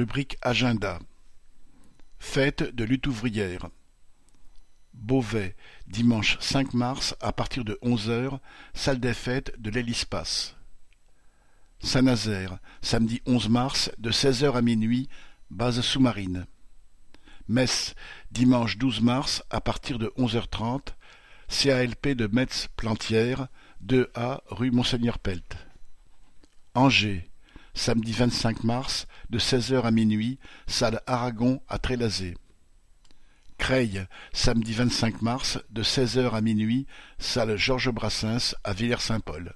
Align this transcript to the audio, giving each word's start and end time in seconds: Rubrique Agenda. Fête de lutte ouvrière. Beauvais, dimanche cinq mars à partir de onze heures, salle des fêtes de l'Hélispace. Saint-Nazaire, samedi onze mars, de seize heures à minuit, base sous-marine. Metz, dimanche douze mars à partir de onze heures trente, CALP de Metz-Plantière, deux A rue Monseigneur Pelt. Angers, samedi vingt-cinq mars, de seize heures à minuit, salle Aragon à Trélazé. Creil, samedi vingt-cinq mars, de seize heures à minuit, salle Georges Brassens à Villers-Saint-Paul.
Rubrique 0.00 0.38
Agenda. 0.40 0.98
Fête 2.18 2.74
de 2.74 2.84
lutte 2.84 3.06
ouvrière. 3.06 3.68
Beauvais, 4.94 5.54
dimanche 5.88 6.38
cinq 6.40 6.72
mars 6.72 7.14
à 7.20 7.34
partir 7.34 7.66
de 7.66 7.78
onze 7.82 8.08
heures, 8.08 8.40
salle 8.72 8.98
des 8.98 9.12
fêtes 9.12 9.52
de 9.60 9.68
l'Hélispace. 9.68 10.56
Saint-Nazaire, 11.80 12.60
samedi 12.80 13.20
onze 13.26 13.50
mars, 13.50 13.90
de 13.98 14.10
seize 14.10 14.42
heures 14.42 14.56
à 14.56 14.62
minuit, 14.62 15.10
base 15.50 15.82
sous-marine. 15.82 16.46
Metz, 17.46 17.94
dimanche 18.30 18.78
douze 18.78 19.02
mars 19.02 19.42
à 19.50 19.60
partir 19.60 19.98
de 19.98 20.10
onze 20.16 20.34
heures 20.34 20.48
trente, 20.48 20.96
CALP 21.48 22.16
de 22.16 22.26
Metz-Plantière, 22.26 23.48
deux 23.82 24.10
A 24.14 24.40
rue 24.46 24.70
Monseigneur 24.70 25.18
Pelt. 25.18 25.58
Angers, 26.72 27.29
samedi 27.74 28.12
vingt-cinq 28.12 28.64
mars, 28.64 29.06
de 29.30 29.38
seize 29.38 29.72
heures 29.72 29.86
à 29.86 29.90
minuit, 29.90 30.38
salle 30.66 31.00
Aragon 31.06 31.62
à 31.68 31.78
Trélazé. 31.78 32.36
Creil, 33.58 34.06
samedi 34.32 34.72
vingt-cinq 34.72 35.22
mars, 35.22 35.58
de 35.70 35.82
seize 35.82 36.18
heures 36.18 36.34
à 36.34 36.40
minuit, 36.40 36.86
salle 37.18 37.56
Georges 37.56 37.90
Brassens 37.90 38.54
à 38.64 38.72
Villers-Saint-Paul. 38.72 39.54